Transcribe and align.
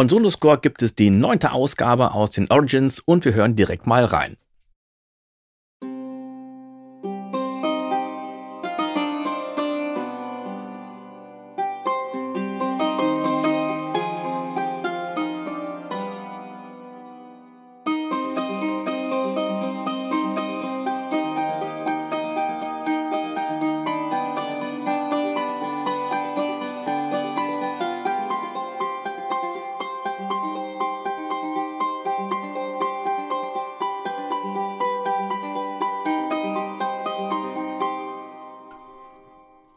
Von 0.00 0.08
Sonoscore 0.08 0.56
gibt 0.56 0.80
es 0.80 0.94
die 0.94 1.10
neunte 1.10 1.52
Ausgabe 1.52 2.12
aus 2.12 2.30
den 2.30 2.50
Origins 2.50 3.00
und 3.00 3.26
wir 3.26 3.34
hören 3.34 3.54
direkt 3.54 3.86
mal 3.86 4.06
rein. 4.06 4.38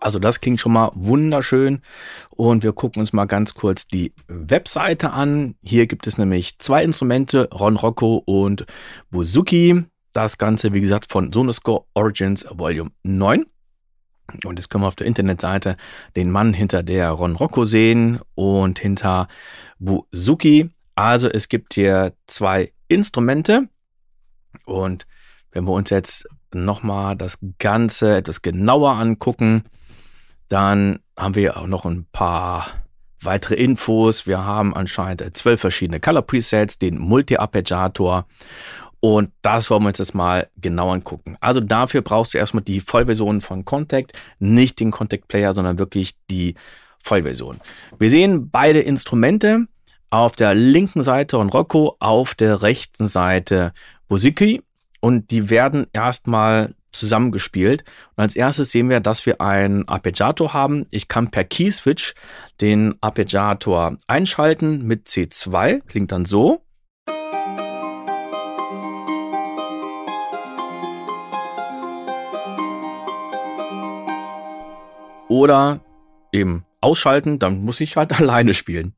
Also 0.04 0.20
das 0.20 0.42
klingt 0.42 0.60
schon 0.60 0.74
mal 0.74 0.92
wunderschön. 0.96 1.82
Und 2.30 2.62
wir 2.62 2.74
gucken 2.74 3.00
uns 3.00 3.14
mal 3.14 3.24
ganz 3.24 3.54
kurz 3.54 3.88
die 3.88 4.12
Webseite 4.28 5.12
an. 5.12 5.56
Hier 5.64 5.88
gibt 5.88 6.08
es 6.08 6.18
nämlich 6.18 6.60
zwei 6.60 6.84
Instrumente, 6.84 7.48
Ron 7.54 7.78
Rocco 7.78 8.22
und 8.26 8.66
Buzuki. 9.12 9.86
Das 10.12 10.38
Ganze, 10.38 10.74
wie 10.74 10.82
gesagt, 10.82 11.10
von 11.10 11.32
Sonoscore 11.32 11.86
Origins 11.94 12.46
Volume 12.52 12.92
9. 13.04 13.46
Und 14.44 14.60
jetzt 14.60 14.70
können 14.70 14.84
wir 14.84 14.90
auf 14.90 14.98
der 14.98 15.08
Internetseite 15.08 15.78
den 16.18 16.32
Mann 16.32 16.54
hinter 16.54 16.84
der 16.84 17.10
Ron 17.12 17.38
Rocco 17.38 17.64
sehen 17.64 18.20
und 18.36 18.80
hinter 18.80 19.30
Buzuki. 19.80 20.70
Also 20.96 21.30
es 21.30 21.48
gibt 21.48 21.76
hier 21.76 22.12
zwei 22.28 22.74
Instrumente. 22.90 23.70
Und 24.66 25.08
wenn 25.54 25.64
wir 25.64 25.72
uns 25.72 25.92
jetzt 25.92 26.28
nochmal 26.54 27.16
das 27.16 27.40
Ganze 27.58 28.18
etwas 28.18 28.42
genauer 28.42 28.92
angucken, 28.92 29.64
dann 30.54 31.00
haben 31.18 31.34
wir 31.34 31.58
auch 31.58 31.66
noch 31.66 31.86
ein 31.86 32.06
paar 32.12 32.68
weitere 33.20 33.56
Infos. 33.56 34.28
Wir 34.28 34.46
haben 34.46 34.76
anscheinend 34.76 35.36
zwölf 35.36 35.62
verschiedene 35.62 36.00
Color 36.00 36.22
Presets, 36.22 36.78
den 36.78 37.00
Multi-Arpeggiator 37.00 38.28
und 39.00 39.32
das 39.42 39.70
wollen 39.70 39.82
wir 39.82 39.88
uns 39.88 39.98
jetzt 39.98 40.14
mal 40.14 40.48
genau 40.56 40.92
angucken. 40.92 41.38
Also 41.42 41.60
dafür 41.60 42.02
brauchst 42.02 42.34
du 42.34 42.38
erstmal 42.38 42.64
die 42.64 42.80
Vollversion 42.80 43.42
von 43.42 43.66
Contact, 43.66 44.14
nicht 44.38 44.80
den 44.80 44.92
Contact 44.92 45.28
Player, 45.28 45.56
sondern 45.56 45.80
wirklich 45.80 46.14
die 46.30 46.54
Vollversion. 47.00 47.58
Wir 47.98 48.10
sehen 48.10 48.50
beide 48.52 48.80
Instrumente. 48.80 49.68
Auf 50.12 50.36
der 50.36 50.54
linken 50.54 51.02
Seite 51.02 51.40
und 51.40 51.50
Rocco, 51.50 51.96
auf 52.00 52.36
der 52.36 52.62
rechten 52.62 53.08
Seite 53.08 53.74
Musiki 54.08 54.62
und 55.00 55.32
die 55.32 55.50
werden 55.50 55.88
erstmal 55.92 56.76
zusammengespielt. 56.94 57.84
Und 58.16 58.22
als 58.22 58.36
erstes 58.36 58.72
sehen 58.72 58.90
wir, 58.90 59.00
dass 59.00 59.26
wir 59.26 59.42
einen 59.42 59.88
Arpeggiator 59.88 60.54
haben. 60.54 60.86
Ich 60.92 61.08
kann 61.08 61.32
per 61.32 61.44
Keyswitch 61.44 62.16
den 62.62 62.96
Arpeggiator 63.02 63.98
einschalten 64.08 64.84
mit 64.84 65.08
C2. 65.08 65.82
Klingt 65.86 66.12
dann 66.12 66.26
so. 66.26 66.62
Oder 75.28 75.82
eben 76.32 76.66
ausschalten, 76.80 77.40
dann 77.40 77.64
muss 77.64 77.82
ich 77.82 77.98
halt 77.98 78.14
alleine 78.20 78.54
spielen. 78.54 78.94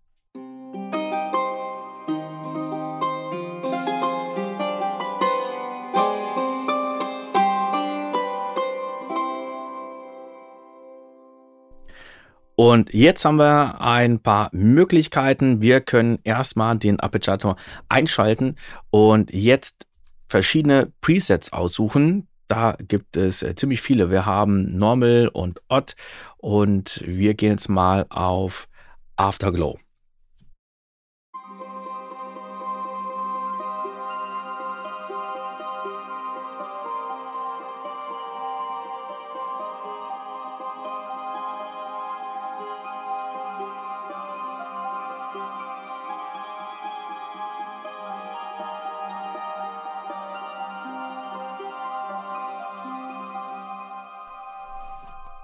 Und 12.55 12.93
jetzt 12.93 13.25
haben 13.25 13.37
wir 13.37 13.81
ein 13.81 14.19
paar 14.19 14.49
Möglichkeiten. 14.53 15.61
Wir 15.61 15.81
können 15.81 16.19
erstmal 16.23 16.77
den 16.77 16.99
Arpeggiator 16.99 17.57
einschalten 17.89 18.55
und 18.89 19.33
jetzt 19.33 19.87
verschiedene 20.27 20.91
Presets 21.01 21.51
aussuchen. 21.51 22.27
Da 22.47 22.77
gibt 22.79 23.17
es 23.17 23.43
äh, 23.43 23.55
ziemlich 23.55 23.81
viele. 23.81 24.11
Wir 24.11 24.25
haben 24.25 24.77
Normal 24.77 25.29
und 25.33 25.61
Odd 25.67 25.95
und 26.37 27.03
wir 27.05 27.33
gehen 27.33 27.51
jetzt 27.51 27.69
mal 27.69 28.05
auf 28.09 28.67
Afterglow. 29.15 29.77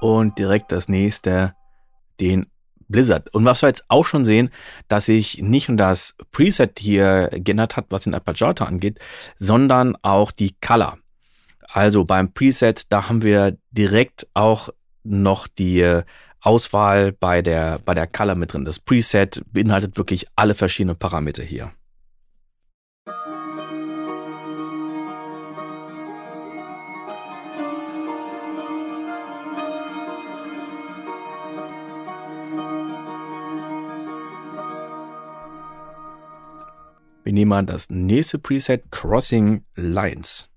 Und 0.01 0.37
direkt 0.37 0.71
das 0.71 0.89
nächste, 0.89 1.55
den 2.19 2.47
Blizzard. 2.89 3.33
Und 3.33 3.45
was 3.45 3.61
wir 3.61 3.69
jetzt 3.69 3.85
auch 3.87 4.05
schon 4.05 4.25
sehen, 4.25 4.49
dass 4.89 5.05
sich 5.05 5.41
nicht 5.41 5.69
nur 5.69 5.77
das 5.77 6.17
Preset 6.31 6.79
hier 6.79 7.29
geändert 7.31 7.77
hat, 7.77 7.85
was 7.89 8.03
den 8.03 8.13
Arpeggiator 8.13 8.67
angeht, 8.67 8.99
sondern 9.37 9.95
auch 10.01 10.31
die 10.31 10.55
Color. 10.59 10.97
Also 11.67 12.03
beim 12.03 12.33
Preset, 12.33 12.91
da 12.91 13.07
haben 13.07 13.21
wir 13.21 13.57
direkt 13.71 14.27
auch 14.33 14.69
noch 15.03 15.47
die 15.47 16.01
Auswahl 16.41 17.13
bei 17.13 17.41
der, 17.41 17.79
bei 17.85 17.93
der 17.93 18.07
Color 18.07 18.35
mit 18.35 18.51
drin. 18.53 18.65
Das 18.65 18.79
Preset 18.79 19.41
beinhaltet 19.53 19.97
wirklich 19.97 20.25
alle 20.35 20.55
verschiedenen 20.55 20.97
Parameter 20.97 21.43
hier. 21.43 21.71
Wir 37.23 37.33
nehmen 37.33 37.49
mal 37.49 37.63
das 37.63 37.91
nächste 37.91 38.39
Preset 38.39 38.89
Crossing 38.89 39.63
Lines. 39.75 40.49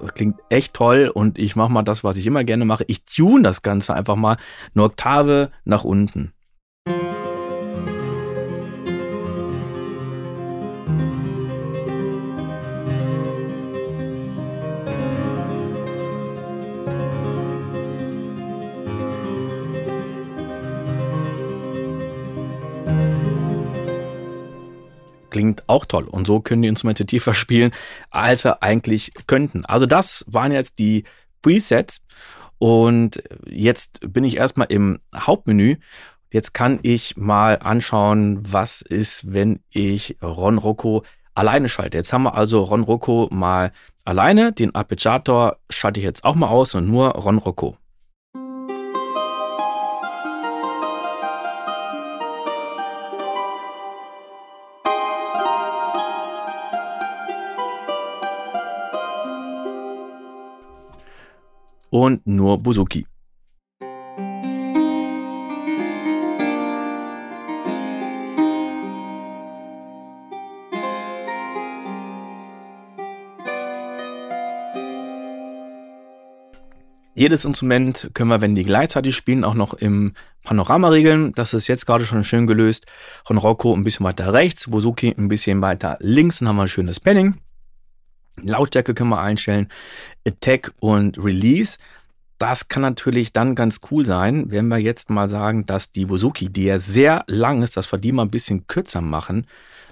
Das 0.00 0.14
klingt 0.14 0.40
echt 0.48 0.74
toll 0.74 1.12
und 1.14 1.38
ich 1.38 1.54
mache 1.54 1.70
mal 1.70 1.82
das, 1.82 2.02
was 2.02 2.16
ich 2.16 2.26
immer 2.26 2.42
gerne 2.42 2.64
mache. 2.64 2.84
Ich 2.88 3.04
tune 3.04 3.44
das 3.44 3.62
Ganze 3.62 3.94
einfach 3.94 4.16
mal 4.16 4.36
eine 4.74 4.82
Oktave 4.82 5.52
nach 5.64 5.84
unten. 5.84 6.32
Klingt 25.30 25.68
auch 25.68 25.84
toll. 25.84 26.04
Und 26.04 26.26
so 26.26 26.40
können 26.40 26.62
die 26.62 26.68
Instrumente 26.68 27.06
tiefer 27.06 27.34
spielen, 27.34 27.72
als 28.10 28.42
sie 28.42 28.62
eigentlich 28.62 29.12
könnten. 29.26 29.64
Also 29.64 29.86
das 29.86 30.24
waren 30.28 30.52
jetzt 30.52 30.78
die 30.78 31.04
Presets. 31.42 32.04
Und 32.58 33.22
jetzt 33.46 34.00
bin 34.12 34.24
ich 34.24 34.36
erstmal 34.36 34.66
im 34.70 35.00
Hauptmenü. 35.14 35.76
Jetzt 36.30 36.52
kann 36.52 36.78
ich 36.82 37.16
mal 37.16 37.58
anschauen, 37.58 38.40
was 38.42 38.82
ist, 38.82 39.32
wenn 39.32 39.60
ich 39.70 40.16
Ron 40.22 40.58
Rocco 40.58 41.02
alleine 41.34 41.68
schalte. 41.68 41.96
Jetzt 41.96 42.12
haben 42.12 42.24
wir 42.24 42.34
also 42.34 42.62
Ron 42.62 42.82
Rocco 42.82 43.28
mal 43.32 43.72
alleine. 44.04 44.52
Den 44.52 44.74
Arpeggiator 44.74 45.56
schalte 45.70 46.00
ich 46.00 46.04
jetzt 46.04 46.24
auch 46.24 46.34
mal 46.34 46.48
aus 46.48 46.74
und 46.74 46.86
nur 46.86 47.10
Ron 47.10 47.38
Rocco. 47.38 47.76
und 61.90 62.26
nur 62.26 62.58
Buzuki. 62.58 63.06
Jedes 77.20 77.44
Instrument 77.44 78.12
können 78.14 78.30
wir, 78.30 78.40
wenn 78.40 78.54
die 78.54 78.64
gleichzeitig 78.64 79.14
spielen, 79.14 79.44
auch 79.44 79.52
noch 79.52 79.74
im 79.74 80.14
Panorama 80.42 80.88
regeln. 80.88 81.32
Das 81.32 81.52
ist 81.52 81.66
jetzt 81.66 81.84
gerade 81.84 82.06
schon 82.06 82.24
schön 82.24 82.46
gelöst. 82.46 82.86
Von 83.26 83.36
Rocco 83.36 83.74
ein 83.74 83.84
bisschen 83.84 84.06
weiter 84.06 84.32
rechts, 84.32 84.70
Buzuki 84.70 85.14
ein 85.18 85.28
bisschen 85.28 85.60
weiter 85.60 85.98
links, 86.00 86.38
dann 86.38 86.48
haben 86.48 86.56
wir 86.56 86.62
ein 86.62 86.68
schönes 86.68 86.98
Panning. 86.98 87.36
Lautstärke 88.42 88.94
können 88.94 89.10
wir 89.10 89.20
einstellen, 89.20 89.68
Attack 90.26 90.72
und 90.80 91.22
Release. 91.22 91.78
Das 92.38 92.68
kann 92.68 92.82
natürlich 92.82 93.32
dann 93.32 93.54
ganz 93.54 93.80
cool 93.90 94.06
sein, 94.06 94.50
wenn 94.50 94.68
wir 94.68 94.78
jetzt 94.78 95.10
mal 95.10 95.28
sagen, 95.28 95.66
dass 95.66 95.92
die 95.92 96.06
Bouzouki, 96.06 96.48
die 96.48 96.64
ja 96.64 96.78
sehr 96.78 97.24
lang 97.26 97.62
ist, 97.62 97.76
dass 97.76 97.92
wir 97.92 97.98
die 97.98 98.12
mal 98.12 98.22
ein 98.22 98.30
bisschen 98.30 98.66
kürzer 98.66 99.02
machen 99.02 99.46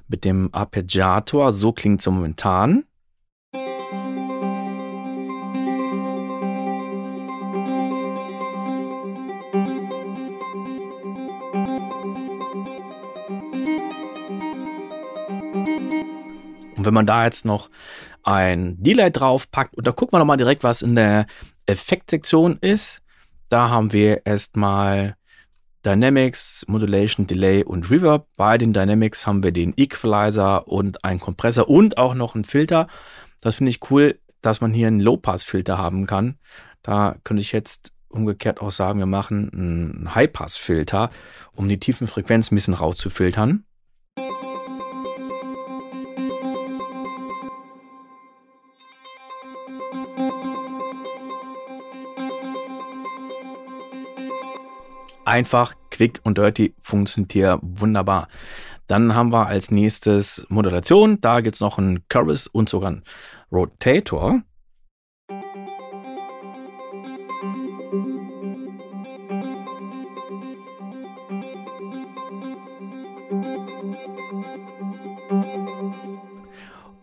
mit 0.08 0.24
dem 0.24 0.48
Arpeggiator. 0.52 1.52
So 1.52 1.72
klingt 1.72 2.00
es 2.00 2.06
momentan. 2.06 2.84
Und 16.76 16.86
wenn 16.86 16.94
man 16.94 17.06
da 17.06 17.24
jetzt 17.24 17.44
noch 17.44 17.70
ein 18.28 18.76
Delay 18.82 19.10
drauf 19.10 19.50
packt, 19.50 19.74
und 19.74 19.86
da 19.86 19.92
gucken 19.92 20.12
wir 20.12 20.18
noch 20.18 20.26
mal 20.26 20.36
direkt, 20.36 20.62
was 20.62 20.82
in 20.82 20.94
der 20.94 21.26
Effektsektion 21.66 22.58
ist. 22.60 23.00
Da 23.48 23.70
haben 23.70 23.94
wir 23.94 24.26
erstmal 24.26 25.16
Dynamics, 25.86 26.66
Modulation, 26.68 27.26
Delay 27.26 27.64
und 27.64 27.90
Reverb. 27.90 28.26
Bei 28.36 28.58
den 28.58 28.74
Dynamics 28.74 29.26
haben 29.26 29.42
wir 29.42 29.52
den 29.52 29.72
Equalizer 29.76 30.68
und 30.68 31.04
einen 31.04 31.20
Kompressor 31.20 31.68
und 31.70 31.96
auch 31.96 32.14
noch 32.14 32.34
einen 32.34 32.44
Filter. 32.44 32.86
Das 33.40 33.56
finde 33.56 33.70
ich 33.70 33.90
cool, 33.90 34.18
dass 34.42 34.60
man 34.60 34.74
hier 34.74 34.88
einen 34.88 35.00
Low-Pass-Filter 35.00 35.78
haben 35.78 36.06
kann. 36.06 36.38
Da 36.82 37.16
könnte 37.24 37.40
ich 37.40 37.52
jetzt 37.52 37.92
umgekehrt 38.10 38.60
auch 38.60 38.70
sagen, 38.70 38.98
wir 38.98 39.06
machen 39.06 39.50
einen 39.52 40.14
High-Pass-Filter, 40.14 41.08
um 41.54 41.68
die 41.68 41.80
tiefen 41.80 42.06
Frequenzen 42.06 42.54
ein 42.54 42.56
bisschen 42.56 42.74
rauszufiltern. 42.74 43.64
Einfach, 55.28 55.74
quick 55.90 56.20
und 56.24 56.38
dirty, 56.38 56.74
funktioniert 56.80 57.32
hier 57.32 57.58
wunderbar. 57.62 58.28
Dann 58.86 59.14
haben 59.14 59.32
wir 59.32 59.46
als 59.46 59.70
nächstes 59.70 60.46
Modulation. 60.48 61.20
Da 61.20 61.40
gibt 61.42 61.56
es 61.56 61.60
noch 61.60 61.78
einen 61.78 62.08
Chorus 62.08 62.46
und 62.46 62.68
sogar 62.68 62.90
einen 62.90 63.02
Rotator. 63.52 64.40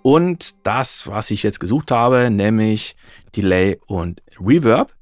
Und 0.02 0.68
das, 0.68 1.08
was 1.08 1.32
ich 1.32 1.44
jetzt 1.44 1.60
gesucht 1.60 1.92
habe, 1.92 2.30
nämlich 2.30 2.96
Delay 3.36 3.80
und 3.86 4.22
Reverb. 4.40 4.95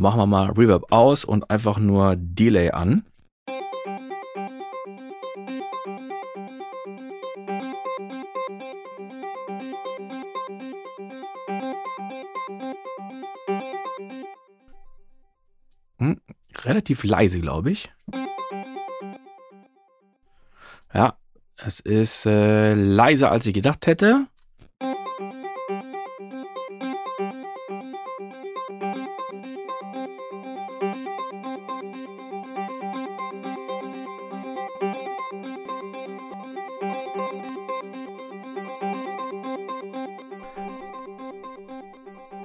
Machen 0.00 0.18
wir 0.18 0.26
mal 0.26 0.50
Reverb 0.52 0.90
aus 0.92 1.26
und 1.26 1.50
einfach 1.50 1.78
nur 1.78 2.16
Delay 2.16 2.70
an. 2.70 3.04
Hm, 15.98 16.18
relativ 16.64 17.04
leise, 17.04 17.42
glaube 17.42 17.70
ich. 17.70 17.92
Ja, 20.94 21.18
es 21.58 21.80
ist 21.80 22.24
äh, 22.24 22.72
leiser, 22.72 23.30
als 23.30 23.44
ich 23.44 23.52
gedacht 23.52 23.86
hätte. 23.86 24.28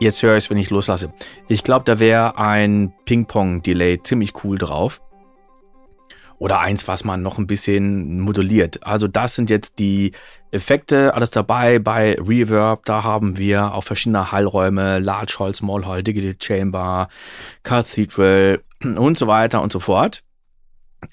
Jetzt 0.06 0.22
höre 0.22 0.38
ich 0.38 0.44
es, 0.44 0.50
wenn 0.52 0.58
ich 0.58 0.70
loslasse. 0.70 1.12
Ich 1.48 1.64
glaube, 1.64 1.84
da 1.84 1.98
wäre 1.98 2.38
ein 2.38 2.94
Ping-Pong-Delay 3.06 4.04
ziemlich 4.04 4.34
cool 4.44 4.56
drauf. 4.56 5.02
Oder 6.38 6.60
eins, 6.60 6.88
was 6.88 7.04
man 7.06 7.24
noch 7.24 7.40
ein 7.40 7.48
bisschen 7.48 8.20
moduliert. 8.20 8.86
Also 8.86 9.08
das 9.08 9.34
sind 9.34 9.50
jetzt 9.50 9.80
die 9.80 10.12
Effekte, 10.52 11.16
alles 11.16 11.32
dabei. 11.32 11.80
Bei 11.80 12.16
Reverb, 12.20 12.86
da 12.86 13.04
haben 13.04 13.40
wir 13.40 13.74
auch 13.74 13.84
verschiedene 13.84 14.32
Hallräume, 14.32 15.00
Large 15.00 15.38
Hall, 15.40 15.56
Small 15.56 15.88
Hall, 15.88 16.04
Digital 16.04 16.36
Chamber, 16.40 17.10
Cathedral 17.64 18.62
und 18.84 19.18
so 19.18 19.26
weiter 19.26 19.64
und 19.64 19.72
so 19.72 19.80
fort. 19.80 20.22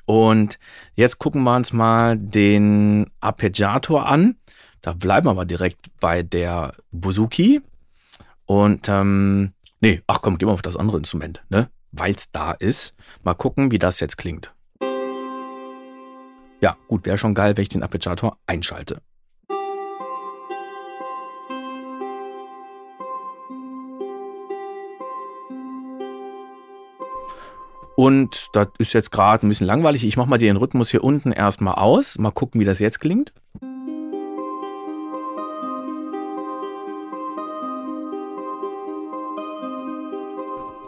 Und 0.04 0.58
jetzt 0.96 1.18
gucken 1.18 1.44
wir 1.44 1.56
uns 1.56 1.72
mal 1.72 2.18
den 2.18 3.10
Arpeggiator 3.20 4.04
an. 4.04 4.36
Da 4.82 4.92
bleiben 4.92 5.28
wir 5.28 5.30
aber 5.30 5.46
direkt 5.46 5.86
bei 5.98 6.22
der 6.22 6.74
Buzuki. 6.90 7.62
Und 8.52 8.86
ähm, 8.90 9.54
nee, 9.80 10.02
ach 10.06 10.20
komm, 10.20 10.36
gehen 10.36 10.46
wir 10.46 10.52
auf 10.52 10.60
das 10.60 10.76
andere 10.76 10.98
Instrument, 10.98 11.42
ne? 11.48 11.70
Weil 11.90 12.14
es 12.14 12.32
da 12.32 12.52
ist. 12.52 12.94
Mal 13.22 13.32
gucken, 13.32 13.70
wie 13.70 13.78
das 13.78 13.98
jetzt 13.98 14.18
klingt. 14.18 14.52
Ja, 16.60 16.76
gut, 16.86 17.06
wäre 17.06 17.16
schon 17.16 17.32
geil, 17.32 17.56
wenn 17.56 17.62
ich 17.62 17.70
den 17.70 17.82
Arpeggiator 17.82 18.36
einschalte. 18.46 19.00
Und 27.96 28.48
das 28.52 28.68
ist 28.76 28.92
jetzt 28.92 29.12
gerade 29.12 29.46
ein 29.46 29.48
bisschen 29.48 29.66
langweilig. 29.66 30.04
Ich 30.04 30.18
mache 30.18 30.28
mal 30.28 30.36
den 30.36 30.56
Rhythmus 30.58 30.90
hier 30.90 31.02
unten 31.02 31.32
erstmal 31.32 31.76
aus. 31.76 32.18
Mal 32.18 32.32
gucken, 32.32 32.60
wie 32.60 32.66
das 32.66 32.80
jetzt 32.80 33.00
klingt. 33.00 33.32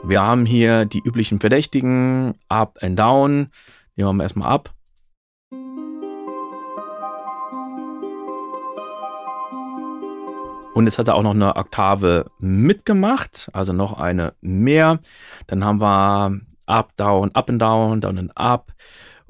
Wir 0.06 0.20
haben 0.20 0.44
hier 0.44 0.84
die 0.84 1.00
üblichen 1.02 1.40
Verdächtigen, 1.40 2.34
Up 2.50 2.76
and 2.82 2.98
Down. 2.98 3.48
Machen 3.96 4.18
wir 4.18 4.24
erstmal 4.24 4.52
ab. 4.52 4.74
Und 10.74 10.84
jetzt 10.84 10.98
hat 10.98 11.08
er 11.08 11.14
auch 11.14 11.22
noch 11.22 11.30
eine 11.30 11.56
Oktave 11.56 12.26
mitgemacht, 12.38 13.48
also 13.54 13.72
noch 13.72 13.98
eine 13.98 14.34
mehr. 14.42 14.98
Dann 15.46 15.64
haben 15.64 15.80
wir 15.80 16.38
Up, 16.66 16.94
Down, 16.96 17.30
Up 17.34 17.48
and 17.48 17.62
Down, 17.62 18.00
Down 18.02 18.18
and 18.18 18.36
Up 18.36 18.74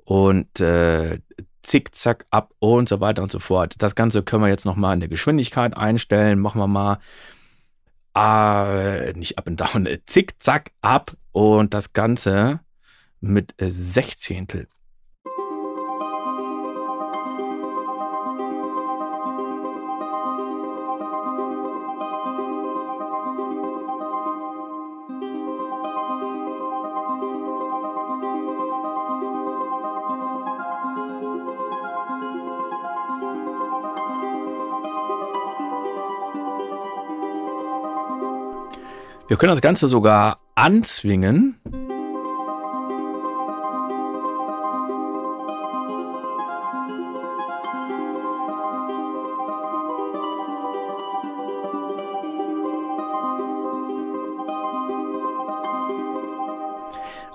und 0.04 0.60
äh, 0.60 1.20
Zickzack, 1.62 2.26
Up 2.30 2.52
und 2.58 2.88
so 2.88 3.00
weiter 3.00 3.22
und 3.22 3.30
so 3.30 3.38
fort. 3.38 3.76
Das 3.78 3.94
Ganze 3.94 4.24
können 4.24 4.42
wir 4.42 4.48
jetzt 4.48 4.66
nochmal 4.66 4.94
in 4.94 5.00
der 5.00 5.08
Geschwindigkeit 5.08 5.76
einstellen. 5.76 6.40
Machen 6.40 6.60
wir 6.60 6.66
mal 6.66 6.98
äh, 8.14 9.12
nicht 9.14 9.38
up 9.38 9.48
and 9.48 9.60
down, 9.60 9.88
zick, 10.06 10.42
zack, 10.42 10.72
ab 10.82 11.16
und 11.32 11.74
das 11.74 11.92
Ganze 11.92 12.60
mit 13.20 13.54
Sechzehntel. 13.58 14.68
Wir 39.26 39.38
können 39.38 39.52
das 39.52 39.62
Ganze 39.62 39.88
sogar 39.88 40.38
anzwingen. 40.54 41.58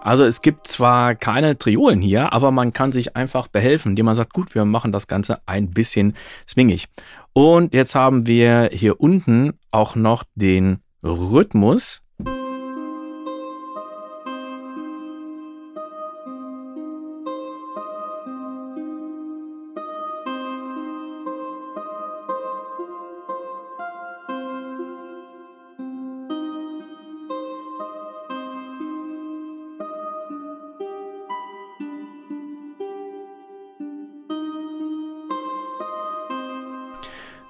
Also 0.01 0.25
es 0.25 0.41
gibt 0.41 0.67
zwar 0.67 1.15
keine 1.15 1.58
Triolen 1.58 2.01
hier, 2.01 2.34
aber 2.34 2.51
man 2.51 2.72
kann 2.72 2.91
sich 2.91 3.15
einfach 3.15 3.48
behelfen, 3.48 3.93
indem 3.93 4.05
man 4.05 4.15
sagt, 4.15 4.34
gut, 4.34 4.53
wir 4.53 4.65
machen 4.65 4.91
das 4.91 5.08
Ganze 5.08 5.39
ein 5.48 5.72
bisschen 5.72 6.15
swingig. 6.48 6.86
Und 7.34 7.74
jetzt 7.74 7.96
haben 7.96 8.27
wir 8.27 8.69
hier 8.72 9.01
unten 9.01 9.53
auch 9.72 9.96
noch 9.96 10.24
den 10.36 10.79
Rhythmus. 11.03 12.01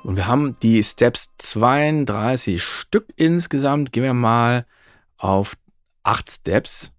Und 0.04 0.16
wir 0.16 0.28
haben 0.28 0.58
die 0.62 0.82
Steps 0.82 1.34
32 1.38 2.64
Stück 2.64 3.08
insgesamt. 3.16 3.92
Gehen 3.92 4.04
wir 4.04 4.14
mal 4.14 4.66
auf 5.18 5.58
8 6.04 6.30
Steps. 6.30 6.94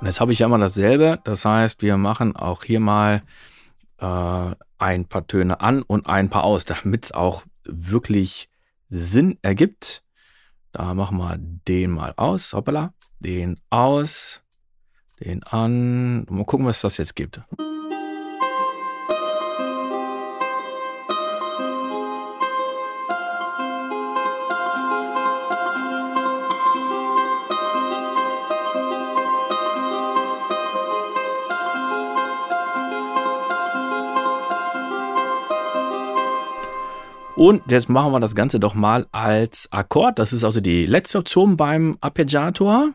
Und 0.00 0.06
jetzt 0.06 0.20
habe 0.20 0.32
ich 0.32 0.38
ja 0.38 0.46
immer 0.46 0.58
dasselbe. 0.58 1.18
Das 1.24 1.44
heißt, 1.44 1.82
wir 1.82 1.96
machen 1.96 2.36
auch 2.36 2.62
hier 2.62 2.78
mal 2.78 3.22
äh, 3.98 4.50
ein 4.78 5.04
paar 5.06 5.26
Töne 5.26 5.60
an 5.60 5.82
und 5.82 6.06
ein 6.06 6.30
paar 6.30 6.44
aus, 6.44 6.64
damit 6.64 7.06
es 7.06 7.12
auch 7.12 7.42
wirklich 7.64 8.48
Sinn 8.88 9.38
ergibt. 9.42 10.04
Da 10.72 10.94
machen 10.94 11.18
wir 11.18 11.36
den 11.38 11.90
mal 11.90 12.14
aus. 12.16 12.52
Hoppala. 12.52 12.94
Den 13.18 13.60
aus. 13.70 14.42
Den 15.18 15.42
an. 15.42 16.24
Mal 16.30 16.44
gucken, 16.44 16.66
was 16.66 16.80
das 16.80 16.98
jetzt 16.98 17.16
gibt. 17.16 17.40
Und 37.38 37.62
jetzt 37.70 37.88
machen 37.88 38.10
wir 38.10 38.18
das 38.18 38.34
Ganze 38.34 38.58
doch 38.58 38.74
mal 38.74 39.06
als 39.12 39.68
Akkord. 39.70 40.18
Das 40.18 40.32
ist 40.32 40.42
also 40.42 40.60
die 40.60 40.86
letzte 40.86 41.18
Option 41.18 41.56
beim 41.56 41.96
Arpeggiator. 42.00 42.94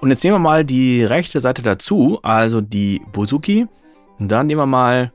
Und 0.00 0.10
jetzt 0.10 0.22
nehmen 0.22 0.36
wir 0.36 0.38
mal 0.38 0.64
die 0.64 1.02
rechte 1.02 1.40
Seite 1.40 1.62
dazu, 1.62 2.20
also 2.22 2.60
die 2.60 3.02
Bouzouki. 3.10 3.66
Und 4.18 4.32
dann 4.32 4.46
nehmen 4.46 4.60
wir 4.60 4.66
mal 4.66 5.12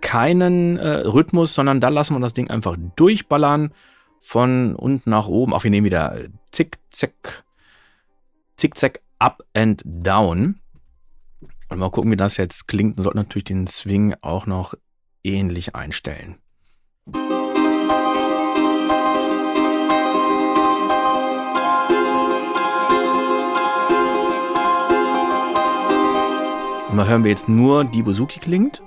keinen 0.00 0.76
äh, 0.76 0.88
Rhythmus, 0.88 1.54
sondern 1.54 1.80
da 1.80 1.88
lassen 1.88 2.14
wir 2.14 2.20
das 2.20 2.34
Ding 2.34 2.50
einfach 2.50 2.76
durchballern 2.96 3.72
von 4.20 4.74
unten 4.76 5.10
nach 5.10 5.26
oben. 5.26 5.52
Auch 5.52 5.64
wir 5.64 5.70
nehmen 5.70 5.86
wieder 5.86 6.16
äh, 6.16 6.28
zick, 6.50 6.78
zack, 6.90 7.44
zick, 8.56 8.76
zack, 8.76 9.00
up 9.18 9.42
and 9.54 9.82
down. 9.84 10.60
Und 11.68 11.78
mal 11.78 11.90
gucken, 11.90 12.10
wie 12.10 12.16
das 12.16 12.36
jetzt 12.36 12.68
klingt. 12.68 12.96
Wir 12.96 13.04
sollten 13.04 13.18
natürlich 13.18 13.44
den 13.44 13.66
Swing 13.66 14.14
auch 14.20 14.46
noch 14.46 14.74
ähnlich 15.24 15.74
einstellen. 15.74 16.36
Und 26.94 26.98
mal 26.98 27.08
hören 27.08 27.24
wir 27.24 27.30
jetzt 27.32 27.48
nur 27.48 27.84
die 27.84 28.04
Bouzouki 28.04 28.38
klingt. 28.38 28.80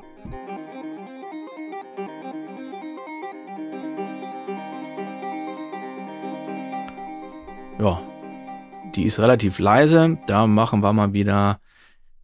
Ja, 7.77 8.01
die 8.95 9.03
ist 9.03 9.19
relativ 9.19 9.59
leise. 9.59 10.17
Da 10.25 10.47
machen 10.47 10.79
wir 10.79 10.93
mal 10.93 11.11
wieder 11.11 11.59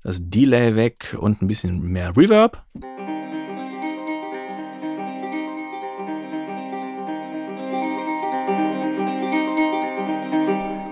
das 0.03 0.29
Delay 0.29 0.77
weg 0.77 1.17
und 1.19 1.41
ein 1.41 1.47
bisschen 1.47 1.81
mehr 1.81 2.15
Reverb. 2.15 2.65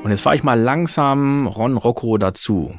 Und 0.03 0.09
jetzt 0.09 0.19
fahre 0.19 0.35
ich 0.35 0.43
mal 0.43 0.59
langsam 0.59 1.47
Ron 1.47 1.77
Rocco 1.77 2.17
dazu. 2.17 2.73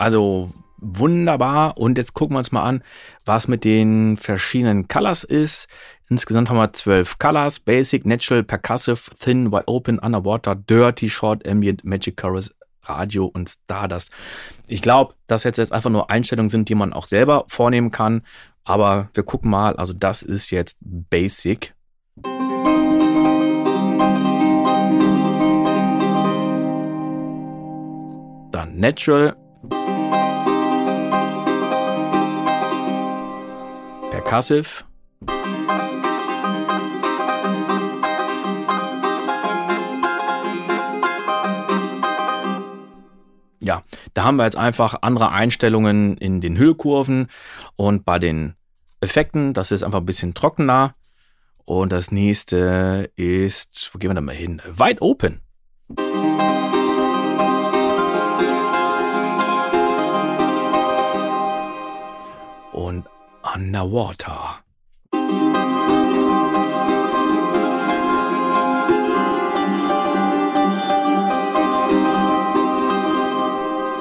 Also 0.00 0.50
wunderbar. 0.78 1.76
Und 1.76 1.98
jetzt 1.98 2.14
gucken 2.14 2.34
wir 2.34 2.38
uns 2.38 2.52
mal 2.52 2.62
an, 2.62 2.82
was 3.26 3.48
mit 3.48 3.64
den 3.64 4.16
verschiedenen 4.16 4.88
Colors 4.88 5.24
ist. 5.24 5.68
Insgesamt 6.08 6.48
haben 6.48 6.56
wir 6.56 6.72
zwölf 6.72 7.18
Colors. 7.18 7.60
Basic, 7.60 8.06
Natural, 8.06 8.42
Percussive, 8.42 9.10
Thin, 9.18 9.52
Wide 9.52 9.68
Open, 9.68 9.98
Underwater, 9.98 10.54
Dirty, 10.54 11.10
Short, 11.10 11.46
Ambient, 11.46 11.84
Magic 11.84 12.16
Chorus, 12.16 12.54
Radio 12.84 13.26
und 13.26 13.50
Stardust. 13.50 14.10
Ich 14.68 14.80
glaube, 14.80 15.12
dass 15.26 15.44
jetzt, 15.44 15.58
jetzt 15.58 15.70
einfach 15.70 15.90
nur 15.90 16.10
Einstellungen 16.10 16.48
sind, 16.48 16.70
die 16.70 16.74
man 16.74 16.94
auch 16.94 17.04
selber 17.04 17.44
vornehmen 17.48 17.90
kann. 17.90 18.22
Aber 18.64 19.10
wir 19.12 19.22
gucken 19.22 19.50
mal. 19.50 19.76
Also 19.76 19.92
das 19.92 20.22
ist 20.22 20.50
jetzt 20.50 20.78
Basic. 20.80 21.74
Dann 28.50 28.78
Natural. 28.78 29.36
Percussive. 34.30 34.84
Ja, 43.60 43.82
da 44.14 44.22
haben 44.22 44.36
wir 44.36 44.44
jetzt 44.44 44.56
einfach 44.56 44.94
andere 45.02 45.32
Einstellungen 45.32 46.16
in 46.16 46.40
den 46.40 46.56
Höhekurven 46.56 47.26
und 47.74 48.04
bei 48.04 48.20
den 48.20 48.54
Effekten, 49.00 49.52
das 49.52 49.72
ist 49.72 49.82
einfach 49.82 49.98
ein 49.98 50.06
bisschen 50.06 50.32
trockener. 50.32 50.92
Und 51.64 51.90
das 51.90 52.12
nächste 52.12 53.10
ist, 53.16 53.90
wo 53.92 53.98
gehen 53.98 54.10
wir 54.10 54.14
da 54.14 54.20
mal 54.20 54.32
hin? 54.32 54.62
Wide 54.64 55.02
Open. 55.02 55.40
Und 62.72 63.06
Underwater. 63.42 64.60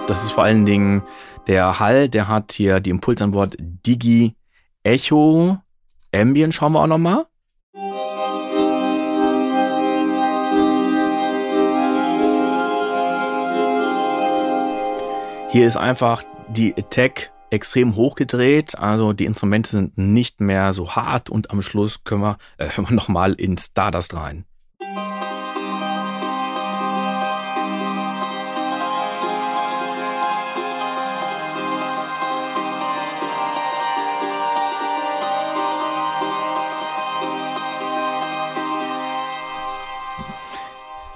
Das 0.08 0.24
ist 0.24 0.32
vor 0.32 0.44
allen 0.44 0.66
Dingen 0.66 1.04
der 1.48 1.80
Hall, 1.80 2.10
der 2.10 2.28
hat 2.28 2.52
hier 2.52 2.80
die 2.80 2.90
Impulsantwort 2.90 3.56
Digi 3.60 4.36
Echo 4.84 5.58
Ambient. 6.14 6.54
Schauen 6.54 6.74
wir 6.74 6.82
auch 6.82 6.88
nochmal. 6.88 7.26
Hier 15.52 15.66
ist 15.68 15.78
einfach 15.78 16.24
die 16.50 16.76
Attack 16.78 17.32
extrem 17.50 17.96
hochgedreht. 17.96 18.78
Also 18.78 19.14
die 19.14 19.26
Instrumente 19.26 19.72
sind 19.72 19.98
nicht 19.98 20.42
mehr 20.42 20.74
so 20.74 20.96
hart 20.96 21.30
und 21.30 21.52
am 21.52 21.62
Schluss 21.62 22.04
können 22.04 22.22
wir, 22.22 22.38
äh, 22.58 22.70
hören 22.76 22.90
wir 22.90 22.96
nochmal 22.96 23.34
in 23.34 23.58
Stardust 23.58 24.14
rein. 24.14 24.46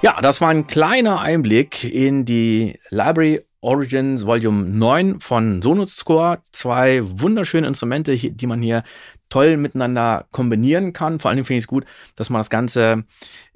Ja, 0.04 0.20
das 0.22 0.42
war 0.42 0.50
ein 0.50 0.68
kleiner 0.68 1.22
Einblick 1.22 1.86
in 1.86 2.26
die 2.26 2.78
Library 2.90 3.46
Origins 3.64 4.26
Volume 4.26 4.66
9 4.66 5.20
von 5.20 5.62
Sonos 5.62 5.96
Score. 5.96 6.42
Zwei 6.52 7.00
wunderschöne 7.04 7.68
Instrumente, 7.68 8.16
die 8.16 8.48
man 8.48 8.62
hier 8.62 8.84
toll 9.30 9.58
miteinander 9.58 10.28
kombinieren 10.32 10.94
kann. 10.94 11.20
Vor 11.20 11.32
allem 11.32 11.46
finde 11.46 11.58
ich 11.58 11.64
es 11.64 11.68
gut, 11.68 11.86
dass 12.16 12.30
man 12.30 12.40
das 12.40 12.50
Ganze 12.50 13.06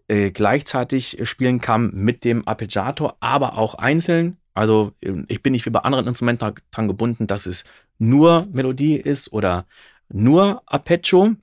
äh, 0.08 0.32
gleichzeitig 0.32 1.20
spielen 1.24 1.60
kann 1.60 1.92
mit 1.94 2.24
dem 2.24 2.48
Arpeggiator, 2.48 3.18
aber 3.20 3.58
auch 3.58 3.76
einzeln. 3.76 4.38
Also 4.54 4.94
ähm, 5.02 5.26
ich 5.28 5.44
bin 5.44 5.52
nicht 5.52 5.66
wie 5.66 5.72
bei 5.72 5.82
anderen 5.82 6.08
Instrumenten 6.08 6.56
daran 6.72 6.88
gebunden, 6.88 7.28
dass 7.28 7.46
es 7.46 7.66
nur 8.00 8.48
Melodie 8.52 8.96
ist 8.96 9.34
oder 9.34 9.66
nur 10.10 10.64
Arpeggio. 10.66 11.36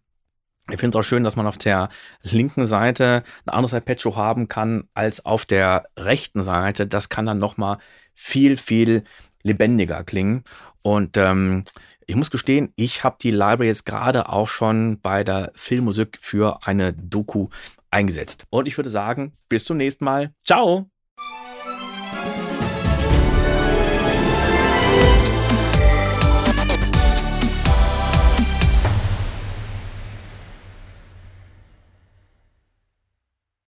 Ich 0.71 0.81
finde 0.81 0.99
es 0.99 1.05
auch 1.05 1.07
schön, 1.07 1.25
dass 1.25 1.37
man 1.37 1.47
auf 1.47 1.59
der 1.59 1.91
linken 2.23 2.67
Seite 2.67 3.23
ein 3.45 3.51
anderes 3.51 3.75
Arpeggio 3.75 4.17
haben 4.17 4.49
kann 4.49 4.89
als 4.95 5.25
auf 5.27 5.45
der 5.45 5.87
rechten 5.99 6.43
Seite. 6.43 6.87
Das 6.87 7.11
kann 7.11 7.27
dann 7.27 7.39
nochmal 7.39 7.79
viel, 8.15 8.57
viel 8.57 9.05
lebendiger 9.43 10.05
klingen. 10.05 10.45
Und 10.83 11.17
ähm, 11.19 11.65
ich 12.07 12.17
muss 12.17 12.31
gestehen, 12.31 12.73
ich 12.77 13.05
habe 13.05 13.17
die 13.21 13.31
Library 13.31 13.67
jetzt 13.67 13.85
gerade 13.85 14.29
auch 14.29 14.49
schon 14.49 15.01
bei 15.01 15.23
der 15.23 15.53
Filmmusik 15.55 16.19
für 16.21 16.67
eine 16.67 16.93
Doku 16.93 17.49
eingesetzt. 17.91 18.47
Und 18.51 18.67
ich 18.67 18.77
würde 18.77 18.91
sagen, 18.91 19.33
bis 19.49 19.65
zum 19.65 19.77
nächsten 19.77 20.05
Mal. 20.05 20.33
Ciao! 20.45 20.94